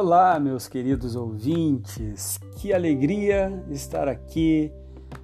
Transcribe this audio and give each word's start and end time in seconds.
Olá, 0.00 0.38
meus 0.38 0.68
queridos 0.68 1.16
ouvintes, 1.16 2.38
que 2.54 2.72
alegria 2.72 3.64
estar 3.68 4.06
aqui 4.06 4.70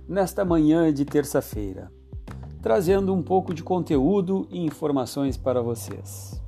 nesta 0.09 0.45
manhã 0.45 0.93
de 0.93 1.05
terça-feira, 1.05 1.93
trazendo 2.61 3.15
um 3.15 3.23
pouco 3.23 3.55
de 3.55 3.63
conteúdo 3.63 4.49
e 4.51 4.59
informações 4.59 5.37
para 5.37 5.63
vocês. 5.63 6.43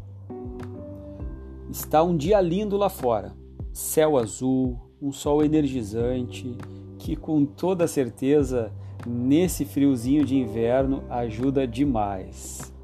Está 1.70 2.02
um 2.02 2.16
dia 2.16 2.40
lindo 2.40 2.76
lá 2.76 2.88
fora, 2.88 3.32
céu 3.72 4.18
azul, 4.18 4.76
um 5.00 5.12
sol 5.12 5.44
energizante 5.44 6.58
que, 6.98 7.14
com 7.14 7.46
toda 7.46 7.86
certeza, 7.86 8.72
nesse 9.06 9.64
friozinho 9.64 10.24
de 10.24 10.34
inverno 10.34 11.04
ajuda 11.08 11.64
demais. 11.64 12.74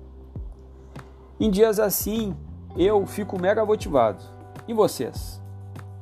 Em 1.41 1.51
dias 1.51 1.81
assim, 1.81 2.33
eu 2.77 3.05
fico 3.09 3.43
mega 3.43 3.67
motivado. 3.67 4.41
E 4.67 4.73
vocês? 4.73 5.41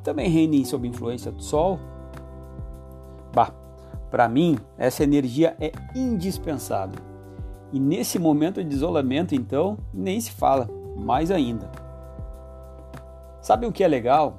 Também 0.03 0.29
rendem 0.29 0.65
sob 0.65 0.87
influência 0.87 1.31
do 1.31 1.43
sol? 1.43 1.79
Bah, 3.35 3.53
para 4.11 4.29
mim, 4.29 4.59
essa 4.77 5.05
energia 5.05 5.57
é 5.61 5.73
indispensável. 5.95 7.01
E 7.73 7.79
nesse 7.79 8.19
momento 8.19 8.63
de 8.63 8.75
isolamento, 8.75 9.35
então, 9.35 9.79
nem 9.93 10.21
se 10.21 10.33
fala, 10.33 10.69
mais 10.97 11.31
ainda. 11.31 11.71
Sabe 13.41 13.67
o 13.67 13.73
que 13.73 13.85
é 13.85 13.89
legal? 13.89 14.37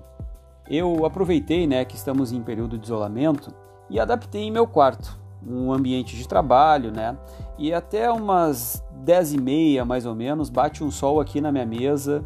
Eu 0.69 1.05
aproveitei, 1.05 1.65
né, 1.65 1.85
que 1.85 1.95
estamos 1.95 2.31
em 2.31 2.41
período 2.41 2.77
de 2.77 2.85
isolamento 2.85 3.53
e 3.89 3.99
adaptei 3.99 4.43
em 4.43 4.51
meu 4.51 4.67
quarto 4.67 5.21
um 5.45 5.71
ambiente 5.71 6.15
de 6.15 6.27
trabalho, 6.27 6.91
né? 6.91 7.17
E 7.57 7.73
até 7.73 8.11
umas 8.11 8.83
10 8.91 9.33
e 9.33 9.41
meia, 9.41 9.85
mais 9.85 10.05
ou 10.05 10.15
menos, 10.15 10.49
bate 10.49 10.83
um 10.83 10.91
sol 10.91 11.19
aqui 11.19 11.41
na 11.41 11.51
minha 11.51 11.65
mesa, 11.65 12.23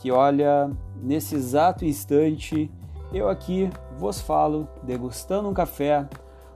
que 0.00 0.10
olha, 0.10 0.70
nesse 1.02 1.34
exato 1.34 1.84
instante, 1.84 2.70
eu 3.12 3.28
aqui 3.28 3.68
vos 3.98 4.20
falo, 4.20 4.68
degustando 4.82 5.48
um 5.48 5.54
café 5.54 6.08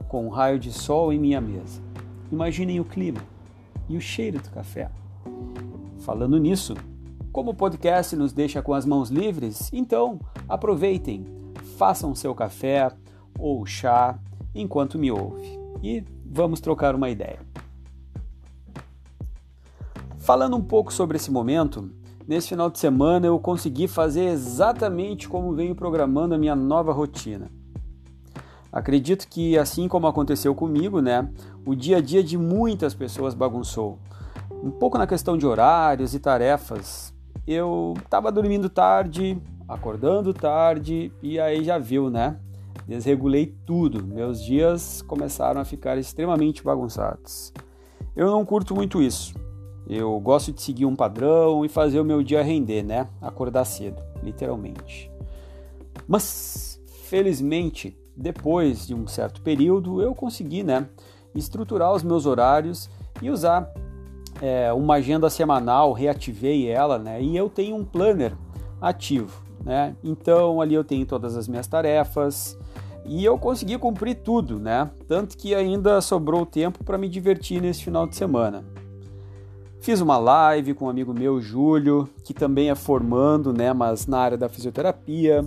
com 0.08 0.26
um 0.26 0.28
raio 0.28 0.58
de 0.58 0.72
sol 0.72 1.12
em 1.12 1.18
minha 1.18 1.40
mesa. 1.40 1.80
Imaginem 2.30 2.78
o 2.78 2.84
clima 2.84 3.20
e 3.88 3.96
o 3.96 4.00
cheiro 4.00 4.40
do 4.40 4.50
café. 4.50 4.90
Falando 6.00 6.38
nisso, 6.38 6.74
como 7.32 7.50
o 7.50 7.54
podcast 7.54 8.14
nos 8.14 8.32
deixa 8.32 8.62
com 8.62 8.74
as 8.74 8.84
mãos 8.84 9.10
livres, 9.10 9.70
então 9.72 10.20
aproveitem, 10.48 11.24
façam 11.76 12.14
seu 12.14 12.34
café 12.34 12.90
ou 13.38 13.66
chá 13.66 14.18
enquanto 14.54 14.98
me 14.98 15.10
ouve 15.10 15.58
e 15.82 16.04
vamos 16.24 16.60
trocar 16.60 16.94
uma 16.94 17.10
ideia. 17.10 17.40
Falando 20.18 20.56
um 20.56 20.62
pouco 20.62 20.92
sobre 20.92 21.16
esse 21.16 21.30
momento, 21.30 21.90
nesse 22.26 22.48
final 22.48 22.70
de 22.70 22.78
semana 22.78 23.26
eu 23.26 23.38
consegui 23.38 23.86
fazer 23.88 24.24
exatamente 24.24 25.28
como 25.28 25.54
venho 25.54 25.74
programando 25.74 26.34
a 26.34 26.38
minha 26.38 26.54
nova 26.56 26.92
rotina. 26.92 27.50
Acredito 28.72 29.28
que 29.28 29.58
assim 29.58 29.86
como 29.86 30.06
aconteceu 30.06 30.54
comigo, 30.54 31.00
né, 31.00 31.28
o 31.66 31.74
dia 31.74 31.98
a 31.98 32.00
dia 32.00 32.24
de 32.24 32.38
muitas 32.38 32.94
pessoas 32.94 33.34
bagunçou. 33.34 33.98
Um 34.50 34.70
pouco 34.70 34.96
na 34.96 35.06
questão 35.06 35.36
de 35.36 35.46
horários 35.46 36.14
e 36.14 36.18
tarefas. 36.18 37.12
Eu 37.46 37.94
estava 37.98 38.30
dormindo 38.30 38.70
tarde, 38.70 39.36
acordando 39.68 40.32
tarde 40.32 41.12
e 41.22 41.38
aí 41.38 41.64
já 41.64 41.78
viu, 41.78 42.08
né? 42.08 42.38
Desregulei 42.86 43.54
tudo. 43.66 44.02
Meus 44.04 44.42
dias 44.42 45.02
começaram 45.02 45.60
a 45.60 45.64
ficar 45.64 45.98
extremamente 45.98 46.62
bagunçados. 46.62 47.52
Eu 48.14 48.30
não 48.30 48.44
curto 48.44 48.74
muito 48.74 49.02
isso. 49.02 49.34
Eu 49.88 50.18
gosto 50.20 50.52
de 50.52 50.62
seguir 50.62 50.86
um 50.86 50.96
padrão 50.96 51.64
e 51.64 51.68
fazer 51.68 52.00
o 52.00 52.04
meu 52.04 52.22
dia 52.22 52.42
render, 52.42 52.82
né? 52.82 53.08
Acordar 53.20 53.64
cedo, 53.64 54.00
literalmente. 54.22 55.10
Mas, 56.06 56.80
felizmente, 57.04 57.96
depois 58.16 58.86
de 58.86 58.94
um 58.94 59.06
certo 59.06 59.42
período, 59.42 60.00
eu 60.00 60.14
consegui, 60.14 60.62
né? 60.62 60.88
Estruturar 61.34 61.92
os 61.92 62.02
meus 62.02 62.26
horários 62.26 62.88
e 63.20 63.30
usar 63.30 63.72
é, 64.40 64.72
uma 64.72 64.94
agenda 64.94 65.28
semanal, 65.28 65.92
reativei 65.92 66.68
ela, 66.68 66.98
né? 66.98 67.22
E 67.22 67.36
eu 67.36 67.48
tenho 67.48 67.76
um 67.76 67.84
planner 67.84 68.36
ativo, 68.80 69.42
né? 69.64 69.96
Então 70.02 70.60
ali 70.60 70.74
eu 70.74 70.84
tenho 70.84 71.04
todas 71.06 71.36
as 71.36 71.48
minhas 71.48 71.66
tarefas, 71.66 72.58
e 73.04 73.24
eu 73.24 73.36
consegui 73.36 73.76
cumprir 73.78 74.16
tudo, 74.16 74.58
né? 74.58 74.90
Tanto 75.08 75.36
que 75.36 75.54
ainda 75.54 76.00
sobrou 76.00 76.46
tempo 76.46 76.84
para 76.84 76.96
me 76.96 77.08
divertir 77.08 77.60
nesse 77.60 77.82
final 77.82 78.06
de 78.06 78.14
semana. 78.16 78.64
Fiz 79.82 80.00
uma 80.00 80.16
live 80.16 80.74
com 80.74 80.84
um 80.84 80.88
amigo 80.88 81.12
meu, 81.12 81.40
Júlio, 81.40 82.08
que 82.22 82.32
também 82.32 82.70
é 82.70 82.74
formando, 82.76 83.52
né, 83.52 83.72
mas 83.72 84.06
na 84.06 84.16
área 84.16 84.38
da 84.38 84.48
fisioterapia. 84.48 85.44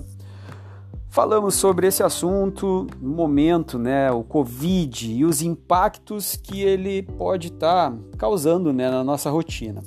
Falamos 1.10 1.56
sobre 1.56 1.88
esse 1.88 2.04
assunto, 2.04 2.86
no 3.02 3.12
momento, 3.12 3.80
né, 3.80 4.12
o 4.12 4.26
Covid 4.26 5.10
e 5.10 5.24
os 5.24 5.42
impactos 5.42 6.36
que 6.36 6.62
ele 6.62 7.04
pode 7.04 7.48
estar 7.48 7.92
tá 7.92 7.98
causando, 8.18 8.74
né, 8.74 8.92
na 8.92 9.06
nossa 9.06 9.30
rotina. 9.30 9.82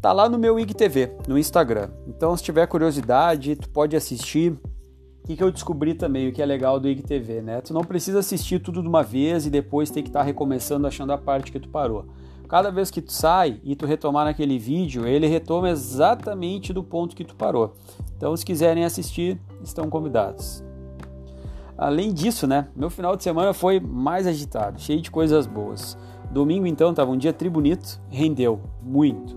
Tá 0.00 0.12
lá 0.12 0.28
no 0.28 0.38
meu 0.38 0.60
IGTV, 0.60 1.16
no 1.26 1.36
Instagram. 1.36 1.88
Então, 2.06 2.36
se 2.36 2.44
tiver 2.44 2.68
curiosidade, 2.68 3.56
tu 3.56 3.68
pode 3.68 3.96
assistir 3.96 4.52
o 4.52 5.26
que, 5.26 5.34
que 5.34 5.42
eu 5.42 5.50
descobri 5.50 5.92
também, 5.94 6.28
o 6.28 6.32
que 6.32 6.40
é 6.40 6.46
legal 6.46 6.78
do 6.78 6.88
IGTV, 6.88 7.42
né? 7.42 7.60
Tu 7.62 7.74
não 7.74 7.82
precisa 7.82 8.20
assistir 8.20 8.60
tudo 8.60 8.80
de 8.80 8.86
uma 8.86 9.02
vez 9.02 9.44
e 9.44 9.50
depois 9.50 9.90
ter 9.90 10.02
que 10.02 10.08
estar 10.08 10.20
tá 10.20 10.24
recomeçando 10.24 10.86
achando 10.86 11.12
a 11.12 11.18
parte 11.18 11.50
que 11.50 11.58
tu 11.58 11.68
parou. 11.68 12.06
Cada 12.48 12.70
vez 12.70 12.90
que 12.90 13.02
tu 13.02 13.12
sai 13.12 13.60
e 13.64 13.74
tu 13.74 13.86
retomar 13.86 14.24
naquele 14.24 14.58
vídeo, 14.58 15.06
ele 15.06 15.26
retoma 15.26 15.68
exatamente 15.68 16.72
do 16.72 16.82
ponto 16.82 17.16
que 17.16 17.24
tu 17.24 17.34
parou. 17.34 17.74
Então, 18.16 18.36
se 18.36 18.44
quiserem 18.44 18.84
assistir, 18.84 19.40
estão 19.62 19.90
convidados. 19.90 20.62
Além 21.76 22.12
disso, 22.12 22.46
né, 22.46 22.68
meu 22.74 22.88
final 22.88 23.16
de 23.16 23.22
semana 23.22 23.52
foi 23.52 23.80
mais 23.80 24.26
agitado, 24.26 24.80
cheio 24.80 25.00
de 25.00 25.10
coisas 25.10 25.46
boas. 25.46 25.98
Domingo, 26.30 26.66
então, 26.66 26.90
estava 26.90 27.10
um 27.10 27.18
dia 27.18 27.32
tribunito, 27.32 28.00
rendeu 28.08 28.60
muito. 28.82 29.36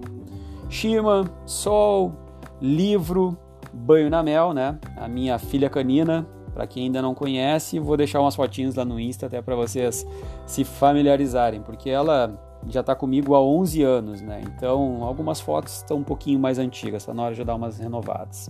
Shima, 0.69 1.29
sol, 1.45 2.13
livro, 2.61 3.37
Banho 3.73 4.09
na 4.09 4.23
Mel, 4.23 4.53
né? 4.53 4.77
A 4.95 5.07
minha 5.07 5.37
filha 5.37 5.69
canina, 5.69 6.27
para 6.53 6.67
quem 6.67 6.85
ainda 6.85 7.01
não 7.01 7.13
conhece, 7.13 7.79
vou 7.79 7.97
deixar 7.97 8.19
umas 8.21 8.35
fotinhos 8.35 8.75
lá 8.75 8.85
no 8.85 8.99
Insta 8.99 9.25
até 9.25 9.41
para 9.41 9.55
vocês 9.55 10.05
se 10.45 10.63
familiarizarem, 10.63 11.61
porque 11.61 11.89
ela 11.89 12.48
já 12.67 12.81
está 12.81 12.95
comigo 12.95 13.35
há 13.35 13.41
11 13.41 13.81
anos, 13.83 14.21
né? 14.21 14.41
Então, 14.45 15.03
algumas 15.03 15.39
fotos 15.39 15.77
estão 15.77 15.97
um 15.97 16.03
pouquinho 16.03 16.39
mais 16.39 16.59
antigas, 16.59 17.05
tá 17.05 17.13
na 17.13 17.23
hora 17.23 17.35
de 17.35 17.43
dar 17.43 17.55
umas 17.55 17.79
renovadas. 17.79 18.49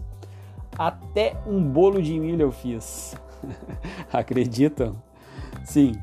Até 0.77 1.35
um 1.45 1.61
bolo 1.63 2.01
de 2.01 2.19
milho 2.19 2.43
eu 2.43 2.51
fiz. 2.51 3.15
Acreditam? 4.11 4.95
Sim. 5.63 5.93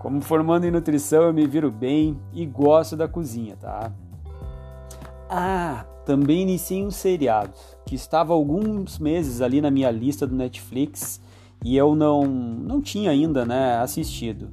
Como 0.00 0.20
formando 0.20 0.64
em 0.64 0.70
nutrição, 0.70 1.24
eu 1.24 1.32
me 1.32 1.46
viro 1.46 1.70
bem 1.70 2.18
e 2.32 2.46
gosto 2.46 2.96
da 2.96 3.08
cozinha, 3.08 3.56
tá? 3.56 3.92
Ah, 5.28 5.84
também 6.06 6.42
iniciei 6.42 6.84
um 6.84 6.90
seriado 6.90 7.52
que 7.84 7.94
estava 7.94 8.32
alguns 8.32 8.98
meses 8.98 9.40
ali 9.40 9.60
na 9.60 9.70
minha 9.70 9.90
lista 9.90 10.26
do 10.26 10.36
Netflix 10.36 11.20
e 11.64 11.76
eu 11.76 11.96
não, 11.96 12.22
não 12.24 12.80
tinha 12.80 13.10
ainda 13.10 13.44
né, 13.44 13.76
assistido. 13.78 14.50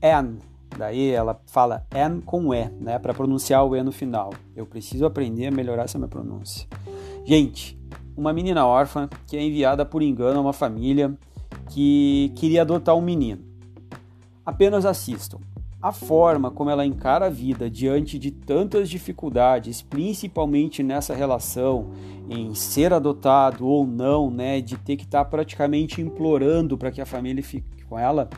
É 0.00 0.14
Anne, 0.14 0.38
daí 0.78 1.10
ela 1.10 1.40
fala 1.46 1.84
Anne 1.94 2.22
com 2.22 2.54
E, 2.54 2.68
né, 2.80 2.98
para 2.98 3.12
pronunciar 3.12 3.66
o 3.66 3.76
E 3.76 3.82
no 3.82 3.92
final. 3.92 4.30
Eu 4.54 4.64
preciso 4.64 5.04
aprender 5.04 5.46
a 5.46 5.50
melhorar 5.50 5.84
essa 5.84 5.98
minha 5.98 6.08
pronúncia. 6.08 6.66
Gente, 7.24 7.78
uma 8.16 8.32
menina 8.32 8.64
órfã 8.64 9.08
que 9.26 9.36
é 9.36 9.42
enviada 9.42 9.84
por 9.84 10.02
engano 10.02 10.38
a 10.38 10.42
uma 10.42 10.52
família 10.52 11.12
que 11.68 12.32
queria 12.36 12.62
adotar 12.62 12.96
um 12.96 13.02
menino. 13.02 13.42
Apenas 14.46 14.86
assistam 14.86 15.38
a 15.80 15.92
forma 15.92 16.50
como 16.50 16.70
ela 16.70 16.84
encara 16.84 17.26
a 17.26 17.30
vida 17.30 17.70
diante 17.70 18.18
de 18.18 18.30
tantas 18.32 18.88
dificuldades, 18.88 19.80
principalmente 19.80 20.82
nessa 20.82 21.14
relação 21.14 21.90
em 22.28 22.52
ser 22.54 22.92
adotado 22.92 23.66
ou 23.66 23.86
não, 23.86 24.30
né, 24.30 24.60
de 24.60 24.76
ter 24.76 24.96
que 24.96 25.04
estar 25.04 25.24
tá 25.24 25.30
praticamente 25.30 26.00
implorando 26.00 26.76
para 26.76 26.90
que 26.90 27.00
a 27.00 27.06
família 27.06 27.42
fique 27.44 27.84
com 27.84 27.98
ela, 27.98 28.28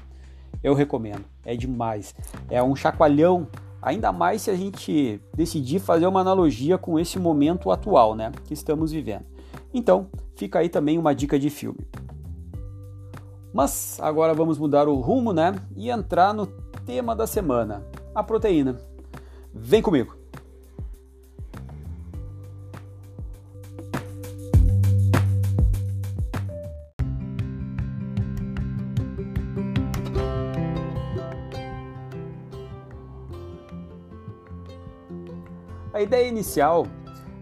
eu 0.62 0.74
recomendo. 0.74 1.24
É 1.44 1.56
demais. 1.56 2.14
É 2.48 2.62
um 2.62 2.76
chacoalhão, 2.76 3.48
ainda 3.80 4.12
mais 4.12 4.42
se 4.42 4.50
a 4.50 4.56
gente 4.56 5.20
decidir 5.34 5.78
fazer 5.80 6.06
uma 6.06 6.20
analogia 6.20 6.76
com 6.78 6.98
esse 6.98 7.18
momento 7.18 7.70
atual, 7.70 8.14
né, 8.14 8.32
que 8.44 8.54
estamos 8.54 8.92
vivendo. 8.92 9.24
Então, 9.72 10.08
fica 10.36 10.58
aí 10.58 10.68
também 10.68 10.98
uma 10.98 11.14
dica 11.14 11.38
de 11.38 11.50
filme. 11.50 11.78
Mas 13.52 13.98
agora 14.00 14.32
vamos 14.34 14.58
mudar 14.58 14.88
o 14.88 15.00
rumo, 15.00 15.32
né, 15.32 15.54
e 15.76 15.90
entrar 15.90 16.32
no 16.32 16.46
tema 16.84 17.16
da 17.16 17.26
semana: 17.26 17.84
a 18.14 18.22
proteína. 18.22 18.78
Vem 19.52 19.82
comigo! 19.82 20.19
A 35.92 36.00
ideia 36.00 36.28
inicial 36.28 36.86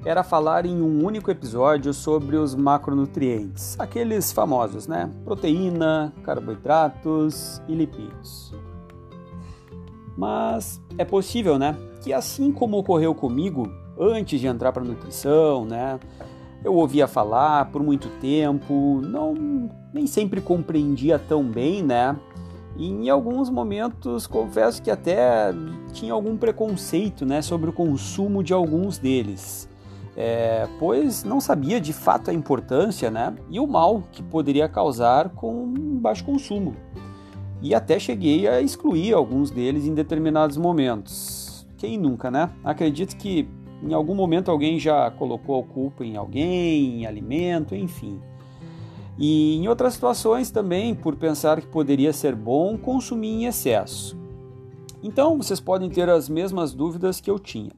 era 0.04 0.22
falar 0.22 0.64
em 0.64 0.80
um 0.80 1.04
único 1.04 1.30
episódio 1.30 1.92
sobre 1.92 2.36
os 2.36 2.54
macronutrientes, 2.54 3.78
aqueles 3.78 4.32
famosos, 4.32 4.86
né? 4.86 5.10
Proteína, 5.24 6.14
carboidratos 6.22 7.60
e 7.68 7.74
lipídios. 7.74 8.54
Mas 10.16 10.80
é 10.96 11.04
possível, 11.04 11.58
né, 11.58 11.76
que 12.02 12.12
assim 12.12 12.50
como 12.50 12.78
ocorreu 12.78 13.14
comigo 13.14 13.70
antes 14.00 14.40
de 14.40 14.46
entrar 14.46 14.72
para 14.72 14.82
nutrição, 14.82 15.64
né, 15.64 16.00
eu 16.64 16.74
ouvia 16.74 17.06
falar 17.06 17.66
por 17.66 17.82
muito 17.82 18.08
tempo, 18.20 19.00
não 19.04 19.70
nem 19.92 20.06
sempre 20.06 20.40
compreendia 20.40 21.18
tão 21.18 21.44
bem, 21.44 21.82
né? 21.82 22.16
E 22.78 22.88
em 22.88 23.10
alguns 23.10 23.50
momentos 23.50 24.28
confesso 24.28 24.80
que 24.80 24.90
até 24.90 25.52
tinha 25.92 26.12
algum 26.12 26.36
preconceito, 26.36 27.26
né, 27.26 27.42
sobre 27.42 27.68
o 27.68 27.72
consumo 27.72 28.42
de 28.42 28.54
alguns 28.54 28.98
deles. 28.98 29.68
É, 30.16 30.66
pois 30.78 31.24
não 31.24 31.40
sabia 31.40 31.80
de 31.80 31.92
fato 31.92 32.30
a 32.30 32.34
importância 32.34 33.10
né, 33.10 33.34
e 33.50 33.58
o 33.60 33.66
mal 33.66 34.04
que 34.12 34.22
poderia 34.22 34.68
causar 34.68 35.30
com 35.30 35.72
baixo 36.00 36.24
consumo. 36.24 36.74
E 37.60 37.74
até 37.74 37.98
cheguei 37.98 38.46
a 38.46 38.60
excluir 38.60 39.12
alguns 39.12 39.50
deles 39.50 39.84
em 39.84 39.94
determinados 39.94 40.56
momentos. 40.56 41.66
Quem 41.76 41.98
nunca, 41.98 42.30
né? 42.30 42.50
Acredito 42.62 43.16
que 43.16 43.48
em 43.82 43.92
algum 43.92 44.14
momento 44.14 44.50
alguém 44.50 44.78
já 44.78 45.10
colocou 45.10 45.60
a 45.60 45.64
culpa 45.64 46.04
em 46.04 46.16
alguém, 46.16 47.00
em 47.00 47.06
alimento, 47.06 47.74
enfim. 47.74 48.20
E 49.18 49.56
em 49.56 49.66
outras 49.66 49.94
situações 49.94 50.50
também, 50.50 50.94
por 50.94 51.16
pensar 51.16 51.60
que 51.60 51.66
poderia 51.66 52.12
ser 52.12 52.36
bom 52.36 52.78
consumir 52.78 53.30
em 53.30 53.46
excesso. 53.46 54.16
Então 55.02 55.36
vocês 55.36 55.58
podem 55.58 55.90
ter 55.90 56.08
as 56.08 56.28
mesmas 56.28 56.72
dúvidas 56.72 57.20
que 57.20 57.30
eu 57.30 57.38
tinha. 57.38 57.72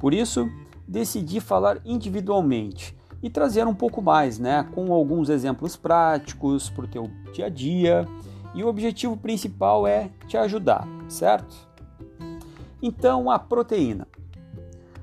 Por 0.00 0.14
isso, 0.14 0.48
decidi 0.86 1.38
falar 1.38 1.80
individualmente 1.84 2.96
e 3.22 3.28
trazer 3.28 3.66
um 3.66 3.74
pouco 3.74 4.00
mais, 4.00 4.38
né, 4.38 4.66
com 4.74 4.92
alguns 4.92 5.28
exemplos 5.28 5.76
práticos 5.76 6.70
para 6.70 6.84
o 6.84 6.88
teu 6.88 7.10
dia 7.32 7.46
a 7.46 7.48
dia. 7.48 8.06
E 8.54 8.64
o 8.64 8.68
objetivo 8.68 9.16
principal 9.16 9.86
é 9.86 10.10
te 10.26 10.36
ajudar, 10.36 10.88
certo? 11.08 11.54
Então, 12.80 13.30
a 13.30 13.38
proteína. 13.38 14.06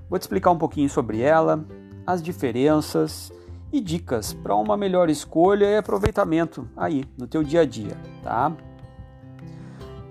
Vou 0.10 0.18
te 0.18 0.24
explicar 0.24 0.52
um 0.52 0.58
pouquinho 0.58 0.90
sobre 0.90 1.22
ela, 1.22 1.64
as 2.08 2.22
diferenças 2.22 3.32
e 3.76 3.82
dicas 3.82 4.34
para 4.34 4.56
uma 4.56 4.78
melhor 4.78 5.10
escolha 5.10 5.66
e 5.66 5.78
aproveitamento 5.78 6.68
aí 6.78 7.04
no 7.18 7.28
teu 7.28 7.44
dia 7.44 7.62
a 7.62 7.66
dia, 7.66 7.98
tá? 8.24 8.52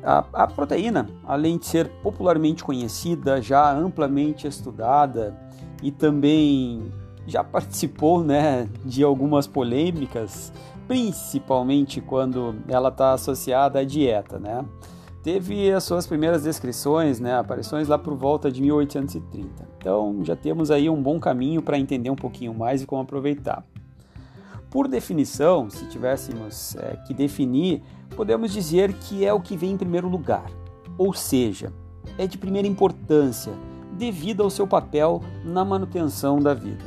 A, 0.03 0.25
a, 0.35 0.47
proteína, 0.47 1.09
além 1.25 1.57
de 1.57 1.65
ser 1.65 1.89
popularmente 2.03 2.63
conhecida, 2.63 3.41
já 3.41 3.73
amplamente 3.73 4.47
estudada 4.47 5.35
e 5.83 5.91
também 5.91 6.93
já 7.27 7.43
participou 7.45 8.23
né, 8.23 8.69
de 8.85 9.03
algumas 9.03 9.47
polêmicas, 9.47 10.53
principalmente 10.87 12.03
quando 12.03 12.57
ela 12.69 12.91
está 12.91 13.15
associada 13.15 13.79
à 13.79 13.85
dieta, 13.85 14.39
né? 14.39 14.63
Teve 15.25 15.73
as 15.73 15.83
suas 15.85 16.07
primeiras 16.07 16.43
descrições, 16.43 17.19
né, 17.19 17.35
aparições 17.35 17.89
lá 17.89 17.99
por 17.99 18.15
volta 18.15 18.53
de 18.53 18.61
1830. 18.61 19.67
Então 19.79 20.21
já 20.23 20.37
temos 20.37 20.71
aí 20.71 20.89
um 20.91 21.03
bom 21.03 21.19
caminho 21.19 21.63
para 21.63 21.79
entender 21.79 22.11
um 22.11 22.15
pouquinho 22.15 22.53
mais 22.53 22.83
e 22.83 22.87
como 22.87 23.01
aproveitar. 23.01 23.65
Por 24.71 24.87
definição, 24.87 25.71
se 25.71 25.87
tivéssemos 25.87 26.77
é, 26.77 26.97
que 27.07 27.15
definir, 27.15 27.83
podemos 28.15 28.53
dizer 28.53 28.93
que 28.93 29.25
é 29.25 29.33
o 29.33 29.41
que 29.41 29.57
vem 29.57 29.73
em 29.73 29.77
primeiro 29.79 30.09
lugar, 30.09 30.45
ou 30.99 31.15
seja, 31.15 31.73
é 32.19 32.27
de 32.27 32.37
primeira 32.37 32.69
importância 32.69 33.53
devido 33.93 34.43
ao 34.43 34.51
seu 34.51 34.67
papel 34.67 35.23
na 35.43 35.65
manutenção 35.65 36.39
da 36.39 36.53
vida. 36.53 36.85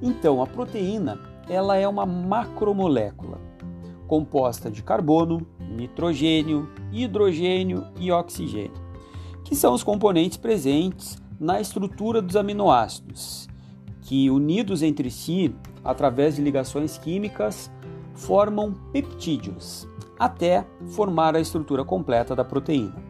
Então, 0.00 0.40
a 0.40 0.46
proteína 0.46 1.18
ela 1.48 1.76
é 1.76 1.88
uma 1.88 2.06
macromolécula 2.06 3.40
composta 4.06 4.70
de 4.70 4.82
carbono, 4.82 5.46
nitrogênio, 5.70 6.68
hidrogênio 6.92 7.86
e 7.98 8.10
oxigênio, 8.10 8.72
que 9.42 9.54
são 9.54 9.74
os 9.74 9.82
componentes 9.82 10.36
presentes 10.36 11.16
na 11.38 11.60
estrutura 11.60 12.22
dos 12.22 12.36
aminoácidos, 12.36 13.48
que 14.02 14.30
unidos 14.30 14.82
entre 14.82 15.10
si 15.10 15.54
através 15.82 16.36
de 16.36 16.42
ligações 16.42 16.96
químicas 16.98 17.70
formam 18.14 18.72
peptídeos, 18.92 19.88
até 20.18 20.64
formar 20.88 21.34
a 21.34 21.40
estrutura 21.40 21.84
completa 21.84 22.34
da 22.34 22.44
proteína. 22.44 23.02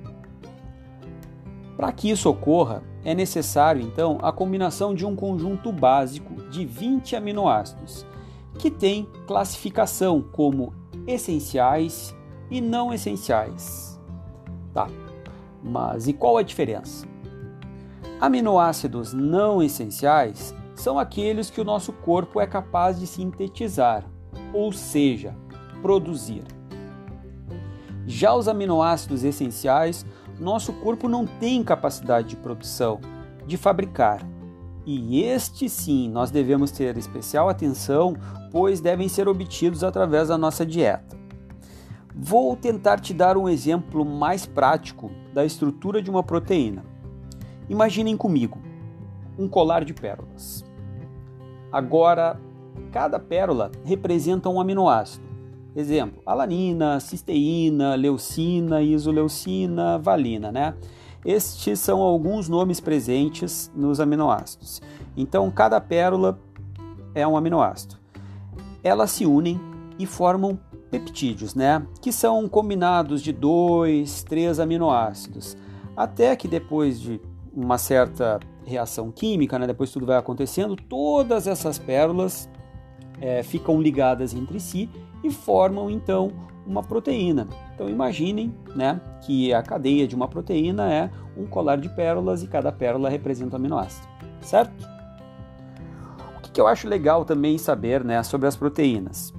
Para 1.77 1.93
que 1.93 2.11
isso 2.11 2.29
ocorra, 2.29 2.83
é 3.05 3.15
necessário 3.15 3.83
então 3.83 4.19
a 4.23 4.33
combinação 4.33 4.95
de 4.95 5.05
um 5.05 5.15
conjunto 5.15 5.71
básico 5.71 6.35
de 6.51 6.65
20 6.65 7.17
aminoácidos, 7.17 8.07
que 8.59 8.71
tem 8.71 9.07
classificação 9.27 10.23
como 10.23 10.73
essenciais 11.07 12.15
e 12.55 12.61
não 12.61 12.95
essenciais. 12.95 14.01
Tá. 14.73 14.87
Mas 15.61 16.07
e 16.07 16.13
qual 16.13 16.37
a 16.37 16.43
diferença? 16.43 17.05
Aminoácidos 18.21 19.13
não 19.13 19.61
essenciais 19.61 20.55
são 20.77 20.97
aqueles 20.97 21.51
que 21.51 21.61
o 21.61 21.65
nosso 21.65 21.93
corpo 21.93 22.41
é 22.41 22.47
capaz 22.47 22.99
de 22.99 23.09
sintetizar, 23.09 24.05
ou 24.53 24.73
seja, 24.73 25.35
produzir. 25.83 26.45
Já 28.07 28.33
os 28.35 28.47
aminoácidos 28.47 29.25
essenciais, 29.25 30.07
nosso 30.39 30.73
corpo 30.75 31.09
não 31.09 31.27
tem 31.27 31.65
capacidade 31.65 32.29
de 32.29 32.37
produção, 32.37 33.01
de 33.47 33.57
fabricar. 33.57 34.21
E 34.87 35.23
este 35.23 35.69
sim 35.69 36.09
nós 36.09 36.31
devemos 36.31 36.71
ter 36.71 36.97
especial 36.97 37.49
atenção, 37.49 38.15
pois 38.53 38.81
devem 38.81 39.09
ser 39.09 39.27
obtidos 39.27 39.83
através 39.83 40.29
da 40.29 40.39
nossa 40.39 40.65
dieta. 40.65 41.24
Vou 42.27 42.57
tentar 42.57 43.01
te 43.01 43.13
dar 43.13 43.37
um 43.37 43.47
exemplo 43.47 44.03
mais 44.03 44.47
prático 44.47 45.11
da 45.35 45.45
estrutura 45.45 46.01
de 46.01 46.09
uma 46.09 46.23
proteína. 46.23 46.83
Imaginem 47.69 48.17
comigo 48.17 48.59
um 49.39 49.47
colar 49.47 49.85
de 49.85 49.93
pérolas. 49.93 50.65
Agora, 51.71 52.41
cada 52.91 53.19
pérola 53.19 53.71
representa 53.85 54.49
um 54.49 54.59
aminoácido. 54.59 55.27
Exemplo: 55.77 56.23
alanina, 56.25 56.99
cisteína, 56.99 57.95
leucina, 57.95 58.81
isoleucina, 58.81 59.99
valina, 59.99 60.51
né? 60.51 60.75
Estes 61.27 61.79
são 61.79 62.01
alguns 62.01 62.49
nomes 62.49 62.81
presentes 62.81 63.71
nos 63.77 64.01
aminoácidos. 64.01 64.81
Então, 65.15 65.51
cada 65.51 65.79
pérola 65.79 66.41
é 67.15 67.29
um 67.29 67.37
aminoácido. 67.37 67.97
Elas 68.83 69.11
se 69.11 69.27
unem 69.27 69.74
e 69.99 70.07
formam 70.07 70.59
peptídeos, 70.91 71.55
né? 71.55 71.87
Que 72.01 72.13
são 72.13 72.49
combinados 72.49 73.23
de 73.23 73.33
dois, 73.33 74.23
três 74.23 74.61
aminoácidos, 74.61 75.57
até 75.97 76.35
que 76.37 76.49
depois 76.49 77.01
de 77.01 77.21
uma 77.53 77.79
certa 77.79 78.41
reação 78.65 79.11
química, 79.11 79.59
né? 79.59 79.67
Depois 79.67 79.91
tudo 79.91 80.07
vai 80.07 80.17
acontecendo, 80.17 80.77
todas 80.77 81.47
essas 81.47 81.79
pérolas 81.79 82.49
é, 83.21 83.43
ficam 83.43 83.81
ligadas 83.81 84.35
entre 84.35 84.59
si 84.59 84.89
e 85.23 85.31
formam 85.31 85.91
então 85.91 86.31
uma 86.67 86.83
proteína. 86.83 87.49
Então 87.75 87.89
imaginem, 87.89 88.55
né, 88.75 89.01
que 89.23 89.53
a 89.53 89.63
cadeia 89.63 90.07
de 90.07 90.15
uma 90.15 90.29
proteína 90.29 90.93
é 90.93 91.11
um 91.37 91.47
colar 91.47 91.77
de 91.77 91.89
pérolas 91.89 92.43
e 92.43 92.47
cada 92.47 92.73
pérola 92.73 93.09
representa 93.09 93.57
um 93.57 93.59
aminoácido, 93.59 94.07
certo? 94.41 94.89
O 96.39 96.41
que, 96.55 96.61
eu 96.61 96.67
acho 96.69 96.89
legal 96.89 97.25
também 97.25 97.59
saber, 97.59 98.05
né, 98.05 98.23
sobre 98.23 98.47
as 98.47 98.55
proteínas? 98.55 99.35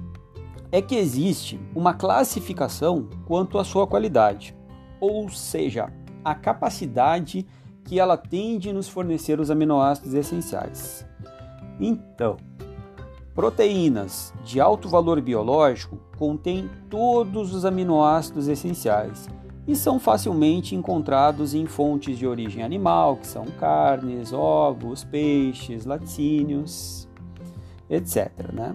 É 0.70 0.82
que 0.82 0.94
existe 0.94 1.60
uma 1.74 1.94
classificação 1.94 3.08
quanto 3.26 3.58
à 3.58 3.64
sua 3.64 3.86
qualidade, 3.86 4.56
ou 5.00 5.28
seja, 5.28 5.92
a 6.24 6.34
capacidade 6.34 7.46
que 7.84 8.00
ela 8.00 8.16
tem 8.16 8.58
de 8.58 8.72
nos 8.72 8.88
fornecer 8.88 9.38
os 9.38 9.50
aminoácidos 9.50 10.12
essenciais. 10.12 11.06
Então, 11.78 12.36
proteínas 13.34 14.34
de 14.44 14.60
alto 14.60 14.88
valor 14.88 15.20
biológico 15.20 15.98
contêm 16.18 16.68
todos 16.90 17.54
os 17.54 17.64
aminoácidos 17.64 18.48
essenciais 18.48 19.28
e 19.68 19.74
são 19.74 19.98
facilmente 19.98 20.74
encontrados 20.74 21.54
em 21.54 21.66
fontes 21.66 22.18
de 22.18 22.26
origem 22.26 22.62
animal, 22.62 23.16
que 23.16 23.26
são 23.26 23.44
carnes, 23.58 24.32
ovos, 24.32 25.04
peixes, 25.04 25.84
laticínios, 25.84 27.08
etc. 27.90 28.30
Né? 28.52 28.74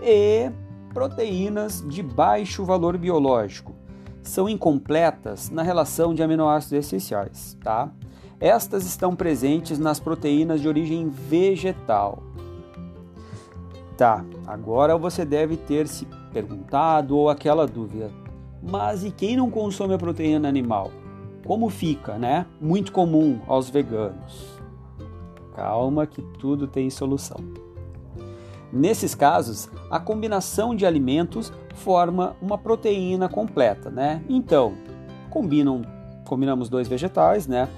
E 0.00 0.50
proteínas 0.92 1.84
de 1.86 2.02
baixo 2.02 2.64
valor 2.64 2.96
biológico. 2.96 3.74
São 4.22 4.48
incompletas 4.48 5.50
na 5.50 5.62
relação 5.62 6.14
de 6.14 6.22
aminoácidos 6.22 6.86
essenciais, 6.86 7.56
tá? 7.62 7.90
Estas 8.38 8.84
estão 8.84 9.14
presentes 9.14 9.78
nas 9.78 9.98
proteínas 9.98 10.60
de 10.60 10.68
origem 10.68 11.08
vegetal. 11.08 12.22
Tá, 13.96 14.24
agora 14.46 14.96
você 14.96 15.24
deve 15.24 15.56
ter 15.56 15.86
se 15.86 16.06
perguntado 16.32 17.16
ou 17.16 17.28
aquela 17.28 17.66
dúvida. 17.66 18.10
Mas 18.62 19.04
e 19.04 19.10
quem 19.10 19.36
não 19.36 19.50
consome 19.50 19.94
a 19.94 19.98
proteína 19.98 20.48
animal? 20.48 20.90
Como 21.44 21.68
fica, 21.68 22.16
né? 22.18 22.46
Muito 22.60 22.92
comum 22.92 23.40
aos 23.46 23.68
veganos. 23.68 24.60
Calma 25.54 26.06
que 26.06 26.22
tudo 26.38 26.66
tem 26.66 26.88
solução. 26.88 27.61
Nesses 28.72 29.14
casos, 29.14 29.68
a 29.90 30.00
combinação 30.00 30.74
de 30.74 30.86
alimentos 30.86 31.52
forma 31.74 32.34
uma 32.40 32.56
proteína 32.56 33.28
completa, 33.28 33.90
né? 33.90 34.22
Então, 34.28 34.72
combinam, 35.28 35.82
combinamos 36.26 36.70
dois 36.70 36.88
vegetais, 36.88 37.46
né? 37.46 37.68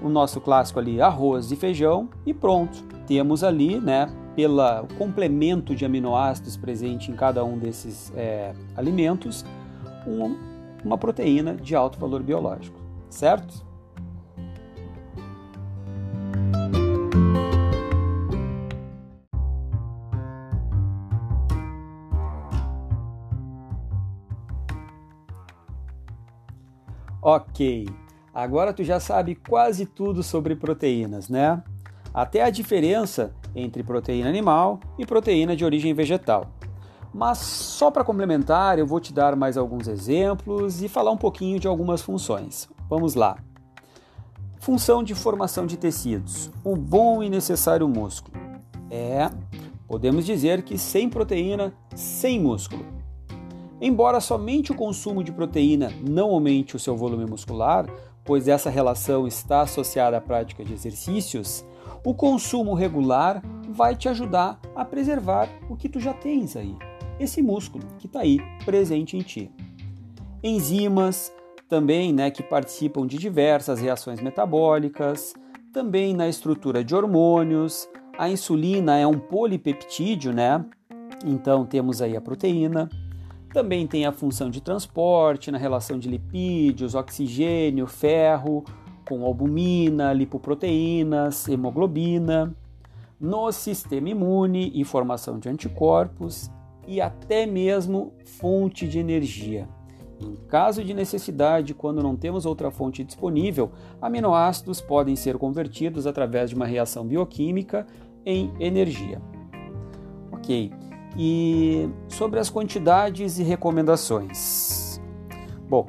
O 0.00 0.08
nosso 0.08 0.40
clássico 0.40 0.78
ali, 0.78 1.00
arroz 1.00 1.50
e 1.50 1.56
feijão, 1.56 2.08
e 2.24 2.32
pronto. 2.32 2.84
Temos 3.08 3.42
ali, 3.42 3.80
né, 3.80 4.08
pelo 4.36 4.86
complemento 4.98 5.74
de 5.74 5.84
aminoácidos 5.84 6.56
presente 6.56 7.10
em 7.10 7.16
cada 7.16 7.44
um 7.44 7.58
desses 7.58 8.12
é, 8.14 8.52
alimentos, 8.76 9.44
um, 10.06 10.36
uma 10.84 10.98
proteína 10.98 11.54
de 11.54 11.74
alto 11.74 11.98
valor 11.98 12.22
biológico, 12.22 12.78
certo? 13.08 13.65
Ok, 27.28 27.88
agora 28.32 28.72
tu 28.72 28.84
já 28.84 29.00
sabe 29.00 29.34
quase 29.34 29.84
tudo 29.84 30.22
sobre 30.22 30.54
proteínas, 30.54 31.28
né? 31.28 31.60
Até 32.14 32.40
a 32.44 32.50
diferença 32.50 33.34
entre 33.52 33.82
proteína 33.82 34.28
animal 34.28 34.78
e 34.96 35.04
proteína 35.04 35.56
de 35.56 35.64
origem 35.64 35.92
vegetal. 35.92 36.46
Mas 37.12 37.38
só 37.38 37.90
para 37.90 38.04
complementar, 38.04 38.78
eu 38.78 38.86
vou 38.86 39.00
te 39.00 39.12
dar 39.12 39.34
mais 39.34 39.56
alguns 39.56 39.88
exemplos 39.88 40.84
e 40.84 40.88
falar 40.88 41.10
um 41.10 41.16
pouquinho 41.16 41.58
de 41.58 41.66
algumas 41.66 42.00
funções. 42.00 42.68
Vamos 42.88 43.16
lá. 43.16 43.36
Função 44.60 45.02
de 45.02 45.12
formação 45.12 45.66
de 45.66 45.76
tecidos, 45.76 46.48
o 46.62 46.76
bom 46.76 47.24
e 47.24 47.28
necessário 47.28 47.88
músculo. 47.88 48.40
É, 48.88 49.28
podemos 49.88 50.24
dizer 50.24 50.62
que 50.62 50.78
sem 50.78 51.10
proteína, 51.10 51.74
sem 51.92 52.38
músculo. 52.38 52.95
Embora 53.80 54.20
somente 54.20 54.72
o 54.72 54.74
consumo 54.74 55.22
de 55.22 55.32
proteína 55.32 55.92
não 56.08 56.30
aumente 56.30 56.76
o 56.76 56.78
seu 56.78 56.96
volume 56.96 57.26
muscular, 57.26 57.86
pois 58.24 58.48
essa 58.48 58.70
relação 58.70 59.26
está 59.26 59.60
associada 59.60 60.16
à 60.16 60.20
prática 60.20 60.64
de 60.64 60.72
exercícios, 60.72 61.64
o 62.04 62.14
consumo 62.14 62.74
regular 62.74 63.42
vai 63.68 63.94
te 63.94 64.08
ajudar 64.08 64.58
a 64.74 64.84
preservar 64.84 65.48
o 65.68 65.76
que 65.76 65.88
tu 65.88 66.00
já 66.00 66.14
tens 66.14 66.56
aí, 66.56 66.74
esse 67.20 67.42
músculo 67.42 67.84
que 67.98 68.06
está 68.06 68.20
aí 68.20 68.38
presente 68.64 69.16
em 69.16 69.20
ti. 69.20 69.50
Enzimas 70.42 71.32
também, 71.68 72.12
né, 72.12 72.30
que 72.30 72.42
participam 72.42 73.06
de 73.06 73.18
diversas 73.18 73.80
reações 73.80 74.20
metabólicas, 74.20 75.34
também 75.72 76.14
na 76.14 76.28
estrutura 76.28 76.82
de 76.82 76.94
hormônios. 76.94 77.88
A 78.16 78.30
insulina 78.30 78.96
é 78.96 79.06
um 79.06 79.18
polipeptídeo, 79.18 80.32
né? 80.32 80.64
Então 81.24 81.66
temos 81.66 82.00
aí 82.00 82.16
a 82.16 82.20
proteína. 82.20 82.88
Também 83.56 83.86
tem 83.86 84.04
a 84.04 84.12
função 84.12 84.50
de 84.50 84.60
transporte 84.60 85.50
na 85.50 85.56
relação 85.56 85.98
de 85.98 86.10
lipídios, 86.10 86.94
oxigênio, 86.94 87.86
ferro, 87.86 88.62
com 89.08 89.24
albumina, 89.24 90.12
lipoproteínas, 90.12 91.48
hemoglobina, 91.48 92.54
no 93.18 93.50
sistema 93.50 94.10
imune 94.10 94.70
e 94.74 94.84
formação 94.84 95.38
de 95.38 95.48
anticorpos 95.48 96.50
e 96.86 97.00
até 97.00 97.46
mesmo 97.46 98.12
fonte 98.26 98.86
de 98.86 98.98
energia. 98.98 99.66
Em 100.20 100.36
caso 100.48 100.84
de 100.84 100.92
necessidade, 100.92 101.72
quando 101.72 102.02
não 102.02 102.14
temos 102.14 102.44
outra 102.44 102.70
fonte 102.70 103.02
disponível, 103.02 103.72
aminoácidos 104.02 104.82
podem 104.82 105.16
ser 105.16 105.38
convertidos 105.38 106.06
através 106.06 106.50
de 106.50 106.56
uma 106.56 106.66
reação 106.66 107.06
bioquímica 107.06 107.86
em 108.22 108.52
energia. 108.60 109.18
Ok. 110.30 110.85
E 111.16 111.88
sobre 112.08 112.38
as 112.38 112.50
quantidades 112.50 113.38
e 113.38 113.42
recomendações. 113.42 115.00
Bom, 115.68 115.86